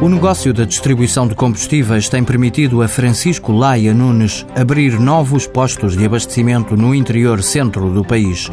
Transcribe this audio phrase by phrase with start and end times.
[0.00, 5.96] O negócio da distribuição de combustíveis tem permitido a Francisco Laia Nunes abrir novos postos
[5.96, 8.50] de abastecimento no interior centro do país.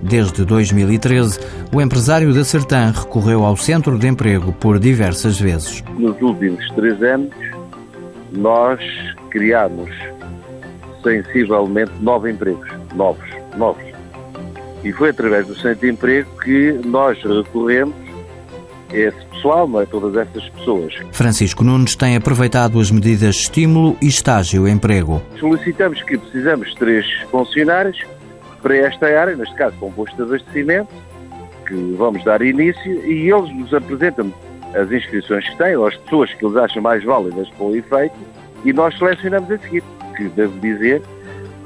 [0.00, 1.40] Desde 2013,
[1.74, 5.82] o empresário da Sertã recorreu ao centro de emprego por diversas vezes.
[5.98, 7.34] Nos últimos três anos,
[8.30, 8.80] nós
[9.30, 9.90] criamos
[11.02, 13.82] sensivelmente nove empregos, novos, novos.
[14.84, 18.03] E foi através do centro de emprego que nós recorremos
[18.94, 19.86] esse pessoal, não é?
[19.86, 20.94] Todas essas pessoas.
[21.12, 25.22] Francisco Nunes tem aproveitado as medidas de estímulo e estágio emprego.
[25.38, 27.98] Solicitamos que precisamos de três funcionários
[28.62, 30.88] para esta área, neste caso com posto de abastecimento,
[31.66, 34.32] que vamos dar início, e eles nos apresentam
[34.74, 38.14] as inscrições que têm, ou as pessoas que eles acham mais válidas para o efeito,
[38.64, 39.82] e nós selecionamos a seguir.
[40.16, 41.02] Que devo dizer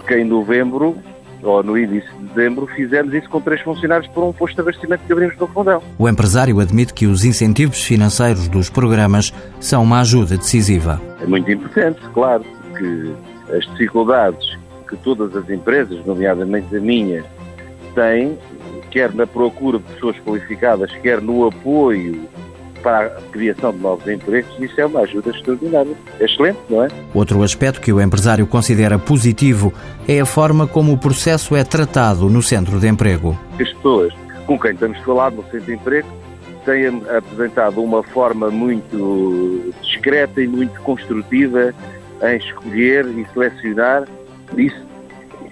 [0.07, 0.97] que em novembro
[1.43, 5.05] ou no início de dezembro, fizemos isso com três funcionários por um posto de abastecimento
[5.07, 5.83] que abrimos no Fundão.
[5.99, 11.01] O empresário admite que os incentivos financeiros dos programas são uma ajuda decisiva.
[11.21, 12.45] É muito importante, claro,
[12.77, 13.15] que
[13.57, 14.59] as dificuldades
[14.89, 17.25] que todas as empresas, nomeadamente a minha,
[17.95, 18.39] têm,
[18.91, 22.27] quer na procura de pessoas qualificadas, quer no apoio
[22.89, 25.93] para a criação de novos empregos, isso é uma ajuda extraordinária.
[26.19, 26.89] É excelente, não é?
[27.13, 29.75] Outro aspecto que o empresário considera positivo
[30.09, 33.39] é a forma como o processo é tratado no centro de emprego.
[33.61, 34.15] As pessoas
[34.47, 36.09] com quem estamos falado no centro de emprego
[36.65, 41.75] têm apresentado uma forma muito discreta e muito construtiva
[42.23, 44.09] em escolher e selecionar.
[44.57, 44.88] Isso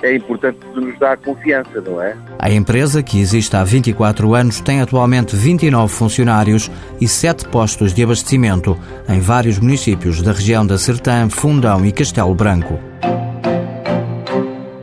[0.04, 2.16] é importante nos dar confiança, não é?
[2.38, 8.02] A empresa, que existe há 24 anos, tem atualmente 29 funcionários e 7 postos de
[8.02, 12.78] abastecimento em vários municípios da região da Sertã, Fundão e Castelo Branco.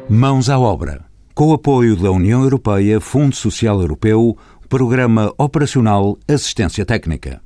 [0.10, 1.02] Mãos à obra.
[1.34, 4.38] Com o apoio da União Europeia, Fundo Social Europeu,
[4.70, 7.42] Programa Operacional Assistência Técnica.